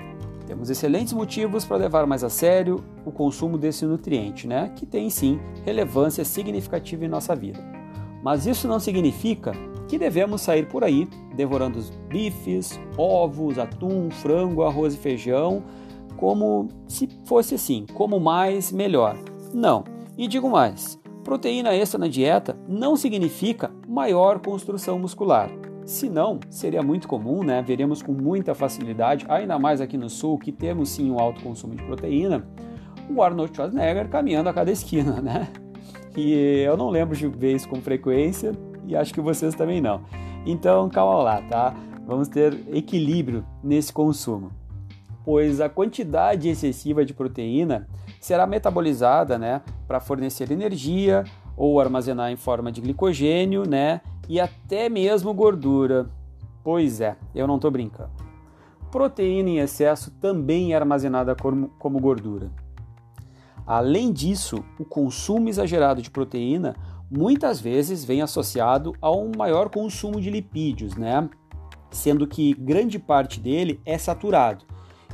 temos 0.48 0.69
excelentes 0.69 1.12
motivos 1.12 1.65
para 1.65 1.77
levar 1.77 2.07
mais 2.07 2.24
a 2.24 2.29
sério 2.29 2.84
o 3.05 3.12
consumo 3.12 3.57
desse 3.57 3.86
nutriente, 3.86 4.48
né? 4.48 4.72
Que 4.75 4.86
tem 4.86 5.10
sim 5.10 5.39
relevância 5.65 6.24
significativa 6.24 7.03
em 7.03 7.10
nossa 7.10 7.36
vida. 7.36 7.60
Mas 8.24 8.46
isso 8.46 8.67
não 8.67 8.79
significa 8.79 9.51
que 9.88 9.98
devemos 9.98 10.41
sair 10.41 10.67
por 10.67 10.84
aí 10.84 11.07
devorando 11.36 11.77
os 11.77 11.89
bifes, 12.10 12.79
ovos, 12.98 13.60
atum, 13.60 14.10
frango, 14.10 14.63
arroz 14.63 14.93
e 14.93 14.98
feijão, 14.98 15.63
como 16.15 16.67
se 16.88 17.07
fosse 17.25 17.55
assim, 17.55 17.86
como 17.93 18.19
mais, 18.19 18.72
melhor. 18.72 19.17
Não. 19.53 19.84
E 20.17 20.27
digo 20.27 20.50
mais: 20.50 21.00
Proteína 21.27 21.75
extra 21.75 22.00
na 22.00 22.07
dieta 22.07 22.57
não 22.69 22.96
significa 22.96 23.69
maior 23.86 24.39
construção 24.39 24.98
muscular. 24.98 25.50
Se 25.86 26.10
não, 26.10 26.39
seria 26.50 26.81
muito 26.81 27.05
comum, 27.05 27.43
né? 27.43 27.62
Veremos 27.62 28.01
com 28.01 28.13
muita 28.13 28.55
facilidade, 28.55 29.25
ainda 29.27 29.60
mais 29.60 29.81
aqui 29.81 29.98
no 29.98 30.10
sul, 30.10 30.39
que 30.39 30.53
temos 30.53 30.88
sim 30.88 31.12
um 31.12 31.19
alto 31.19 31.43
consumo 31.43 31.75
de 31.75 31.84
proteína, 31.84 32.48
o 33.13 33.22
Arnold 33.22 33.53
Schwarzenegger 33.53 34.07
caminhando 34.07 34.48
a 34.48 34.53
cada 34.53 34.72
esquina, 34.72 35.19
né? 35.22 35.50
E 36.15 36.62
eu 36.65 36.77
não 36.77 36.89
lembro 36.89 37.13
de 37.13 37.27
ver 37.27 37.57
isso 37.57 37.67
com 37.67 37.81
frequência 37.81 38.53
e 38.86 38.96
acho 38.96 39.13
que 39.13 39.19
vocês 39.19 39.53
também 39.53 39.81
não. 39.81 40.03
Então, 40.46 40.88
calma 40.88 41.22
lá, 41.22 41.41
tá? 41.41 41.75
Vamos 42.05 42.29
ter 42.29 42.57
equilíbrio 42.72 43.46
nesse 43.62 43.91
consumo, 43.91 44.50
pois 45.25 45.60
a 45.60 45.67
quantidade 45.67 46.48
excessiva 46.48 47.03
de 47.03 47.13
proteína 47.13 47.86
será 48.19 48.45
metabolizada, 48.45 49.38
né, 49.38 49.62
para 49.88 50.00
fornecer 50.00 50.51
energia 50.51 51.24
ou 51.55 51.79
armazenar 51.79 52.31
em 52.31 52.36
forma 52.36 52.71
de 52.71 52.81
glicogênio, 52.81 53.67
né, 53.67 54.01
e 54.29 54.39
até 54.39 54.89
mesmo 54.89 55.33
gordura. 55.33 56.09
Pois 56.63 57.01
é, 57.01 57.15
eu 57.33 57.47
não 57.47 57.55
estou 57.55 57.71
brincando. 57.71 58.12
Proteína 58.91 59.50
em 59.50 59.57
excesso 59.59 60.12
também 60.12 60.74
é 60.74 60.75
armazenada 60.75 61.36
como, 61.36 61.69
como 61.79 62.00
gordura. 62.00 62.51
Além 63.65 64.13
disso, 64.13 64.63
o 64.79 64.86
consumo 64.86 65.50
exagerado 65.50 66.01
de 66.01 66.09
proteína 66.09 66.75
muitas 67.09 67.59
vezes 67.59 68.05
vem 68.05 68.21
associado 68.21 68.93
a 69.01 69.12
um 69.12 69.31
maior 69.38 69.69
consumo 69.69 70.21
de 70.21 70.29
lipídios, 70.29 70.95
né? 70.95 71.29
Sendo 71.89 72.27
que 72.27 72.53
grande 72.53 73.00
parte 73.00 73.39
dele 73.39 73.81
é 73.86 73.97
saturado 73.97 74.65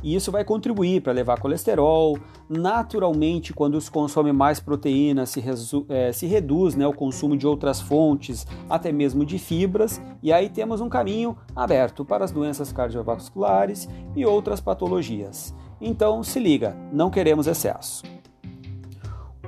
e 0.04 0.14
isso 0.14 0.30
vai 0.30 0.44
contribuir 0.44 1.00
para 1.00 1.14
levar 1.14 1.40
colesterol. 1.40 2.18
Naturalmente, 2.46 3.54
quando 3.54 3.80
se 3.80 3.90
consome 3.90 4.32
mais 4.32 4.60
proteína, 4.60 5.24
se, 5.24 5.42
é, 5.88 6.12
se 6.12 6.26
reduz 6.26 6.76
né, 6.76 6.86
o 6.86 6.92
consumo 6.92 7.34
de 7.34 7.46
outras 7.46 7.80
fontes, 7.80 8.46
até 8.68 8.92
mesmo 8.92 9.24
de 9.24 9.38
fibras, 9.38 10.00
e 10.22 10.30
aí 10.30 10.50
temos 10.50 10.82
um 10.82 10.90
caminho 10.90 11.34
aberto 11.56 12.04
para 12.04 12.22
as 12.22 12.30
doenças 12.30 12.70
cardiovasculares 12.70 13.88
e 14.14 14.26
outras 14.26 14.60
patologias. 14.60 15.54
Então, 15.80 16.22
se 16.22 16.38
liga, 16.38 16.76
não 16.92 17.10
queremos 17.10 17.46
excesso. 17.46 18.02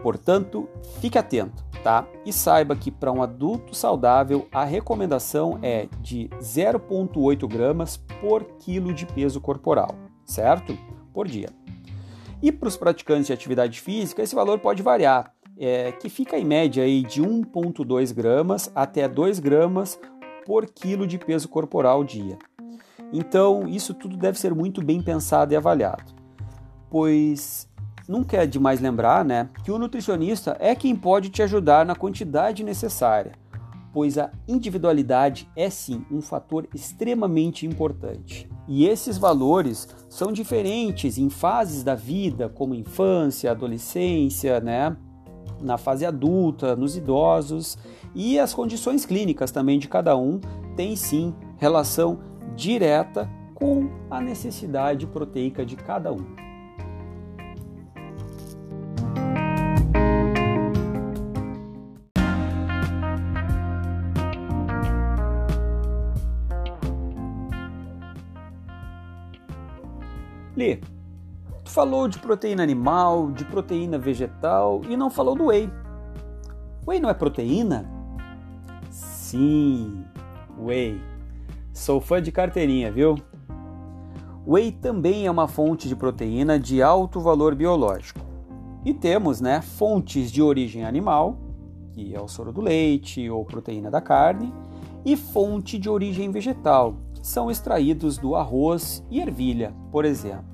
Portanto, 0.03 0.67
fique 1.01 1.19
atento, 1.19 1.67
tá? 1.85 2.07
E 2.25 2.33
saiba 2.33 2.75
que 2.75 2.91
para 2.91 3.13
um 3.13 3.23
adulto 3.23 3.77
saudável 3.77 4.49
a 4.51 4.65
recomendação 4.65 5.59
é 5.61 5.87
de 6.01 6.31
0,8 6.41 7.47
gramas 7.47 7.99
por 8.21 8.45
quilo 8.59 8.95
de 8.95 9.05
peso 9.05 9.39
corporal 9.39 10.06
certo? 10.27 10.77
Por 11.15 11.27
dia. 11.27 11.49
E 12.43 12.53
para 12.53 12.69
os 12.69 12.77
praticantes 12.77 13.29
de 13.29 13.33
atividade 13.33 13.81
física, 13.81 14.23
esse 14.23 14.35
valor 14.35 14.59
pode 14.59 14.83
variar, 14.83 15.33
é, 15.57 15.93
que 15.93 16.09
fica 16.09 16.39
em 16.39 16.45
média 16.45 16.85
aí 16.85 17.03
de 17.03 17.23
1,2 17.23 18.13
gramas 18.13 18.71
até 18.75 19.09
2 19.09 19.39
gramas 19.39 19.99
por 20.45 20.67
quilo 20.67 21.07
de 21.07 21.19
peso 21.19 21.49
corporal 21.49 22.05
dia. 22.05 22.39
Então, 23.13 23.67
isso 23.69 23.95
tudo 23.95 24.17
deve 24.17 24.39
ser 24.39 24.55
muito 24.55 24.85
bem 24.85 25.01
pensado 25.01 25.53
e 25.53 25.57
avaliado, 25.57 26.13
pois 26.91 27.69
nunca 28.09 28.37
é 28.37 28.47
demais 28.47 28.81
lembrar 28.81 29.25
né, 29.25 29.49
que 29.65 29.71
o 29.71 29.79
nutricionista 29.79 30.57
é 30.61 30.75
quem 30.75 30.95
pode 30.95 31.31
te 31.31 31.43
ajudar 31.43 31.87
na 31.87 31.95
quantidade 31.95 32.63
necessária, 32.63 33.33
pois 33.93 34.19
a 34.19 34.31
individualidade 34.47 35.49
é 35.57 35.71
sim 35.71 36.05
um 36.11 36.21
fator 36.21 36.69
extremamente 36.75 37.67
importante. 37.67 38.49
E 38.69 38.87
esses 38.87 39.17
valores 39.17 39.89
são 40.09 40.33
diferentes 40.33 41.19
em 41.19 41.31
fases 41.31 41.85
da 41.85 41.95
vida, 41.95 42.49
como 42.49 42.75
infância, 42.75 43.51
adolescência, 43.51 44.61
né? 44.61 44.97
na 45.61 45.79
fase 45.79 46.05
adulta, 46.05 46.77
nos 46.77 46.97
idosos, 46.97 47.79
e 48.15 48.39
as 48.39 48.53
condições 48.53 49.07
clínicas 49.07 49.51
também 49.51 49.79
de 49.79 49.89
cada 49.89 50.17
um 50.17 50.41
têm 50.75 50.97
sim 50.97 51.35
relação 51.57 52.19
direta 52.55 53.31
com 53.55 53.89
a 54.11 54.21
necessidade 54.21 55.07
proteica 55.07 55.65
de 55.65 55.77
cada 55.77 56.13
um. 56.13 56.46
Lê, 70.57 70.81
tu 71.63 71.71
falou 71.71 72.09
de 72.09 72.19
proteína 72.19 72.63
animal, 72.63 73.31
de 73.31 73.45
proteína 73.45 73.99
vegetal 73.99 74.81
e 74.89 74.97
não 74.97 75.11
falou 75.11 75.35
do 75.35 75.47
whey. 75.47 75.71
Whey 76.87 76.99
não 76.99 77.11
é 77.11 77.15
proteína? 77.15 77.87
Sim, 78.91 80.03
whey. 80.59 80.99
Sou 81.75 82.01
fã 82.01 82.23
de 82.23 82.33
carteirinha, 82.33 82.91
viu? 82.91 83.17
Whey 84.47 84.73
também 84.73 85.27
é 85.27 85.31
uma 85.31 85.47
fonte 85.47 85.89
de 85.89 85.95
proteína 85.95 86.59
de 86.59 86.81
alto 86.81 87.21
valor 87.21 87.55
biológico. 87.55 88.21
E 88.83 88.95
temos, 88.95 89.41
né, 89.41 89.61
fontes 89.61 90.31
de 90.33 90.41
origem 90.41 90.85
animal, 90.85 91.37
que 91.93 92.15
é 92.15 92.21
o 92.21 92.29
soro 92.29 92.53
do 92.53 92.63
leite 92.63 93.29
ou 93.29 93.45
proteína 93.45 93.91
da 93.91 94.01
carne, 94.01 94.55
e 95.05 95.17
fonte 95.17 95.79
de 95.79 95.91
origem 95.91 96.31
vegetal, 96.31 96.95
são 97.27 97.51
extraídos 97.51 98.19
do 98.19 98.37
arroz 98.37 99.05
e 99.11 99.21
ervilha, 99.21 99.75
por 99.91 100.05
exemplo. 100.05 100.45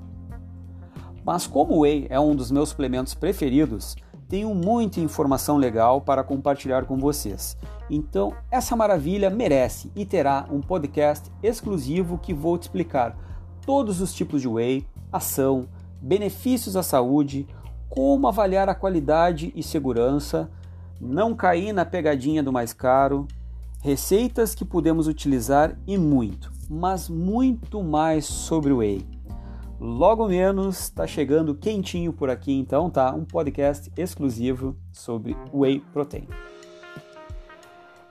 Mas 1.23 1.45
como 1.45 1.75
o 1.75 1.79
whey 1.81 2.07
é 2.09 2.19
um 2.19 2.35
dos 2.35 2.49
meus 2.49 2.69
suplementos 2.69 3.13
preferidos, 3.13 3.95
tenho 4.27 4.55
muita 4.55 4.99
informação 4.99 5.57
legal 5.57 6.01
para 6.01 6.23
compartilhar 6.23 6.85
com 6.85 6.97
vocês. 6.97 7.55
Então, 7.91 8.33
essa 8.49 8.75
maravilha 8.75 9.29
merece 9.29 9.91
e 9.95 10.03
terá 10.03 10.47
um 10.49 10.61
podcast 10.61 11.31
exclusivo 11.43 12.17
que 12.17 12.33
vou 12.33 12.57
te 12.57 12.63
explicar 12.63 13.15
todos 13.63 14.01
os 14.01 14.11
tipos 14.11 14.41
de 14.41 14.47
whey, 14.47 14.83
ação, 15.11 15.67
benefícios 16.01 16.75
à 16.75 16.81
saúde, 16.81 17.47
como 17.87 18.27
avaliar 18.27 18.67
a 18.67 18.73
qualidade 18.73 19.53
e 19.55 19.61
segurança, 19.61 20.49
não 20.99 21.35
cair 21.35 21.71
na 21.71 21.85
pegadinha 21.85 22.41
do 22.41 22.51
mais 22.51 22.73
caro, 22.73 23.27
receitas 23.79 24.55
que 24.55 24.65
podemos 24.65 25.07
utilizar 25.07 25.77
e 25.85 25.97
muito, 25.97 26.52
mas 26.69 27.09
muito 27.09 27.83
mais 27.83 28.25
sobre 28.25 28.71
o 28.71 28.77
whey. 28.77 29.05
Logo 29.79 30.27
menos 30.27 30.79
está 30.79 31.05
chegando 31.05 31.55
quentinho 31.55 32.13
por 32.13 32.29
aqui, 32.29 32.53
então, 32.53 32.89
tá? 32.89 33.13
Um 33.13 33.25
podcast 33.25 33.91
exclusivo 33.97 34.77
sobre 34.91 35.35
whey 35.53 35.81
protein. 35.91 36.27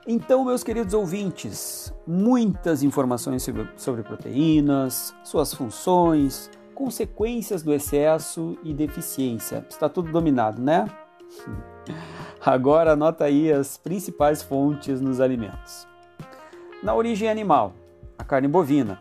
Então, 0.05 0.43
meus 0.43 0.63
queridos 0.63 0.93
ouvintes, 0.93 1.93
muitas 2.05 2.83
informações 2.83 3.41
sobre, 3.41 3.67
sobre 3.77 4.03
proteínas, 4.03 5.15
suas 5.23 5.53
funções, 5.53 6.51
consequências 6.75 7.63
do 7.63 7.73
excesso 7.73 8.57
e 8.63 8.73
deficiência. 8.73 9.65
Está 9.69 9.87
tudo 9.87 10.11
dominado, 10.11 10.61
né? 10.61 10.85
Agora 12.45 12.91
anota 12.91 13.23
aí 13.23 13.51
as 13.51 13.77
principais 13.77 14.43
fontes 14.43 14.99
nos 14.99 15.21
alimentos. 15.21 15.87
Na 16.83 16.93
origem 16.93 17.29
animal, 17.29 17.73
a 18.17 18.23
carne 18.23 18.47
bovina. 18.47 18.99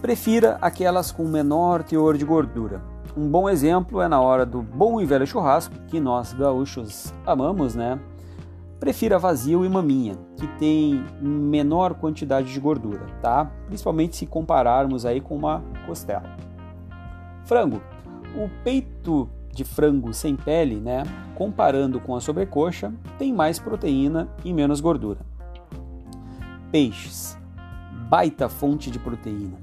Prefira 0.00 0.58
aquelas 0.60 1.12
com 1.12 1.24
menor 1.24 1.82
teor 1.82 2.16
de 2.16 2.24
gordura. 2.24 2.82
Um 3.16 3.28
bom 3.28 3.48
exemplo 3.48 4.00
é 4.00 4.08
na 4.08 4.20
hora 4.20 4.46
do 4.46 4.62
bom 4.62 5.00
e 5.00 5.04
velho 5.04 5.26
churrasco, 5.26 5.74
que 5.86 6.00
nós 6.00 6.32
gaúchos 6.32 7.12
amamos, 7.26 7.74
né? 7.74 8.00
Prefira 8.80 9.18
vazio 9.18 9.64
e 9.64 9.68
maminha, 9.68 10.16
que 10.36 10.46
tem 10.58 11.04
menor 11.20 11.94
quantidade 11.94 12.52
de 12.52 12.58
gordura, 12.58 13.06
tá? 13.20 13.50
Principalmente 13.66 14.16
se 14.16 14.26
compararmos 14.26 15.06
aí 15.06 15.20
com 15.20 15.36
uma 15.36 15.62
costela. 15.86 16.24
Frango. 17.44 17.80
O 18.34 18.48
peito 18.64 19.28
de 19.52 19.62
frango 19.62 20.14
sem 20.14 20.34
pele, 20.34 20.76
né, 20.76 21.02
comparando 21.34 22.00
com 22.00 22.16
a 22.16 22.20
sobrecoxa, 22.20 22.92
tem 23.18 23.32
mais 23.32 23.58
proteína 23.58 24.28
e 24.42 24.52
menos 24.52 24.80
gordura. 24.80 25.20
Peixes. 26.70 27.38
Baita 28.12 28.46
fonte 28.46 28.90
de 28.90 28.98
proteína. 28.98 29.56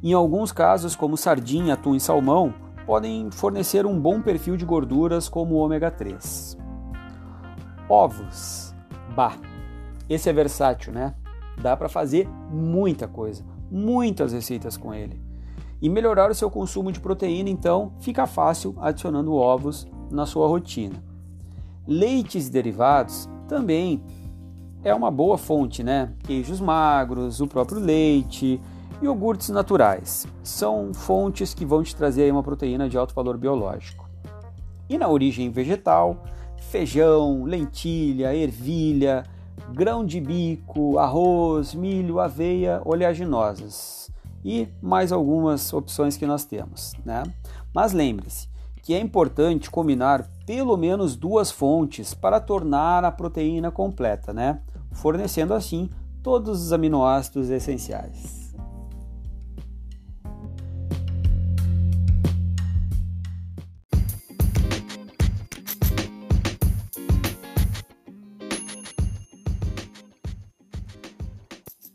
Em 0.00 0.12
alguns 0.12 0.52
casos, 0.52 0.94
como 0.94 1.16
sardinha, 1.16 1.74
atum 1.74 1.96
e 1.96 2.00
salmão, 2.00 2.54
podem 2.86 3.28
fornecer 3.28 3.84
um 3.84 3.98
bom 3.98 4.22
perfil 4.22 4.56
de 4.56 4.64
gorduras 4.64 5.28
como 5.28 5.56
o 5.56 5.58
ômega 5.58 5.90
3. 5.90 6.56
Ovos. 7.88 8.72
Bah, 9.16 9.36
esse 10.08 10.30
é 10.30 10.32
versátil, 10.32 10.92
né? 10.92 11.12
Dá 11.60 11.76
para 11.76 11.88
fazer 11.88 12.28
muita 12.52 13.08
coisa, 13.08 13.44
muitas 13.68 14.32
receitas 14.32 14.76
com 14.76 14.94
ele. 14.94 15.20
E 15.82 15.90
melhorar 15.90 16.30
o 16.30 16.34
seu 16.36 16.48
consumo 16.48 16.92
de 16.92 17.00
proteína, 17.00 17.50
então, 17.50 17.94
fica 17.98 18.28
fácil 18.28 18.76
adicionando 18.78 19.34
ovos 19.34 19.88
na 20.08 20.24
sua 20.24 20.46
rotina. 20.46 21.02
Leites 21.84 22.46
e 22.46 22.52
derivados 22.52 23.28
também 23.48 24.04
é 24.88 24.94
uma 24.94 25.10
boa 25.10 25.36
fonte, 25.36 25.82
né? 25.82 26.10
Queijos 26.24 26.60
magros, 26.60 27.40
o 27.40 27.46
próprio 27.46 27.78
leite, 27.78 28.60
iogurtes 29.02 29.50
naturais. 29.50 30.26
São 30.42 30.92
fontes 30.94 31.54
que 31.54 31.64
vão 31.64 31.82
te 31.82 31.94
trazer 31.94 32.32
uma 32.32 32.42
proteína 32.42 32.88
de 32.88 32.96
alto 32.96 33.14
valor 33.14 33.36
biológico. 33.36 34.08
E 34.88 34.96
na 34.96 35.08
origem 35.08 35.50
vegetal, 35.50 36.24
feijão, 36.70 37.44
lentilha, 37.44 38.34
ervilha, 38.34 39.24
grão 39.72 40.04
de 40.04 40.20
bico, 40.20 40.98
arroz, 40.98 41.74
milho, 41.74 42.18
aveia, 42.18 42.80
oleaginosas 42.84 44.10
e 44.44 44.68
mais 44.80 45.12
algumas 45.12 45.72
opções 45.72 46.16
que 46.16 46.26
nós 46.26 46.44
temos, 46.44 46.94
né? 47.04 47.22
Mas 47.74 47.92
lembre-se 47.92 48.48
que 48.82 48.94
é 48.94 49.00
importante 49.00 49.70
combinar 49.70 50.26
pelo 50.46 50.76
menos 50.76 51.14
duas 51.14 51.50
fontes 51.50 52.14
para 52.14 52.40
tornar 52.40 53.04
a 53.04 53.12
proteína 53.12 53.70
completa, 53.70 54.32
né? 54.32 54.60
Fornecendo 54.98 55.54
assim 55.54 55.88
todos 56.24 56.60
os 56.60 56.72
aminoácidos 56.72 57.50
essenciais. 57.50 58.52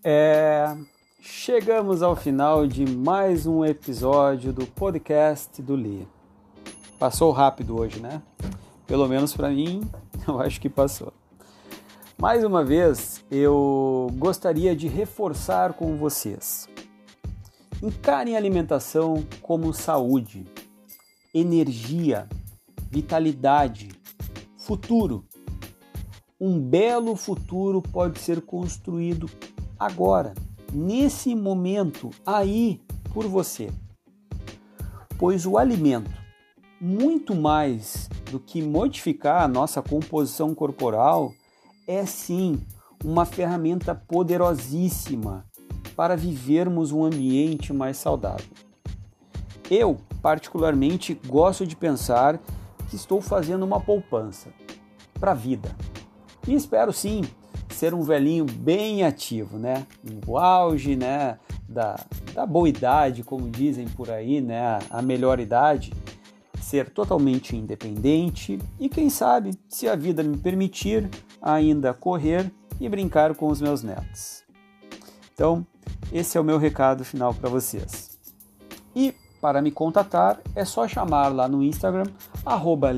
É, 0.02 0.76
chegamos 1.22 2.02
ao 2.02 2.16
final 2.16 2.66
de 2.66 2.86
mais 2.86 3.46
um 3.46 3.66
episódio 3.66 4.54
do 4.54 4.66
podcast 4.66 5.62
do 5.62 5.76
Li. 5.76 6.08
Passou 6.98 7.32
rápido 7.32 7.78
hoje, 7.78 8.00
né? 8.00 8.22
Pelo 8.88 9.10
menos 9.10 9.36
para 9.36 9.50
mim, 9.50 9.82
eu 10.26 10.40
acho 10.40 10.62
que 10.62 10.70
passou. 10.70 11.12
Mais 12.24 12.42
uma 12.42 12.64
vez, 12.64 13.22
eu 13.30 14.08
gostaria 14.14 14.74
de 14.74 14.88
reforçar 14.88 15.74
com 15.74 15.98
vocês. 15.98 16.70
Encarem 17.82 18.36
a 18.36 18.38
alimentação 18.38 19.26
como 19.42 19.74
saúde, 19.74 20.46
energia, 21.34 22.30
vitalidade, 22.90 23.90
futuro. 24.58 25.26
Um 26.40 26.62
belo 26.62 27.18
futuro 27.18 27.82
pode 27.82 28.20
ser 28.20 28.40
construído 28.40 29.30
agora, 29.78 30.34
nesse 30.72 31.36
momento, 31.36 32.10
aí 32.26 32.80
por 33.14 33.28
você. 33.28 33.70
Pois 35.18 35.46
o 35.46 35.58
alimento, 35.58 36.10
muito 36.80 37.36
mais 37.36 38.08
do 38.32 38.40
que 38.40 38.62
modificar 38.62 39.44
a 39.44 39.48
nossa 39.50 39.82
composição 39.82 40.56
corporal, 40.56 41.34
é 41.88 42.06
sim 42.06 42.60
uma 43.04 43.26
ferramenta 43.26 43.94
poderosíssima 43.94 45.46
para 45.96 46.16
vivermos 46.16 46.92
um 46.92 47.04
ambiente 47.04 47.74
mais 47.74 47.98
saudável. 47.98 48.46
Eu, 49.70 49.98
particularmente, 50.22 51.20
gosto 51.28 51.66
de 51.66 51.76
pensar 51.76 52.40
que 52.90 52.96
estou 52.96 53.22
fazendo 53.22 53.64
uma 53.64 53.80
poupança 53.80 54.50
para 55.20 55.32
a 55.32 55.36
vida. 55.36 55.76
E 56.48 56.54
espero 56.54 56.92
sim 56.92 57.24
ser 57.70 57.94
um 57.94 58.02
velhinho 58.02 58.46
bem 58.46 59.04
ativo, 59.04 59.58
né? 59.58 59.86
No 60.04 60.38
auge, 60.38 60.96
né? 60.96 61.40
Da, 61.68 62.00
da 62.34 62.46
boa 62.46 62.70
idade, 62.70 63.24
como 63.24 63.50
dizem 63.50 63.88
por 63.88 64.10
aí, 64.10 64.42
né? 64.42 64.80
A 64.90 65.02
melhor 65.02 65.40
idade, 65.40 65.94
ser 66.62 66.90
totalmente 66.90 67.56
independente 67.56 68.60
e, 68.80 68.90
quem 68.90 69.10
sabe, 69.10 69.52
se 69.68 69.88
a 69.88 69.96
vida 69.96 70.24
me 70.24 70.38
permitir, 70.38 71.10
ainda 71.44 71.94
correr 71.94 72.50
e 72.80 72.88
brincar 72.88 73.36
com 73.36 73.50
os 73.50 73.60
meus 73.60 73.84
netos. 73.84 74.46
Então, 75.34 75.68
esse 76.12 76.36
é 76.38 76.42
o 76.42 76.44
meu 76.44 76.58
recado 76.58 77.04
final 77.04 77.34
para 77.34 77.50
vocês. 77.50 78.18
E 78.96 79.14
para 79.42 79.60
me 79.62 79.72
contatar 79.72 80.40
é 80.56 80.64
só 80.64 80.88
chamar 80.88 81.28
lá 81.28 81.50
no 81.50 81.62
Instagram, 81.62 82.06
arroba 82.46 82.94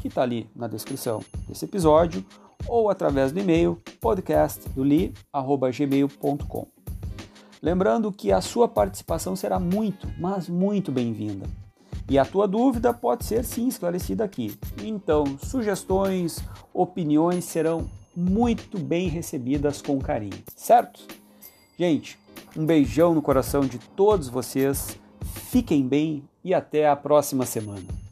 que 0.00 0.06
está 0.06 0.22
ali 0.22 0.48
na 0.54 0.68
descrição 0.68 1.20
desse 1.48 1.64
episódio, 1.64 2.24
ou 2.68 2.88
através 2.88 3.32
do 3.32 3.40
e-mail 3.40 3.82
podcastdoli@gmail.com. 4.00 6.68
Lembrando 7.60 8.12
que 8.12 8.30
a 8.30 8.40
sua 8.40 8.68
participação 8.68 9.34
será 9.34 9.58
muito, 9.58 10.08
mas 10.18 10.48
muito 10.48 10.92
bem-vinda. 10.92 11.65
E 12.08 12.18
a 12.18 12.24
tua 12.24 12.46
dúvida 12.46 12.94
pode 12.94 13.24
ser 13.24 13.44
sim 13.44 13.66
esclarecida 13.66 14.24
aqui. 14.24 14.56
Então, 14.82 15.24
sugestões, 15.42 16.38
opiniões 16.72 17.44
serão 17.44 17.90
muito 18.14 18.78
bem 18.78 19.08
recebidas 19.08 19.82
com 19.82 19.98
carinho, 19.98 20.42
certo? 20.54 21.00
Gente, 21.78 22.18
um 22.56 22.64
beijão 22.64 23.14
no 23.14 23.20
coração 23.20 23.62
de 23.62 23.78
todos 23.78 24.28
vocês. 24.28 24.98
Fiquem 25.50 25.86
bem 25.86 26.24
e 26.44 26.54
até 26.54 26.88
a 26.88 26.96
próxima 26.96 27.44
semana. 27.44 28.05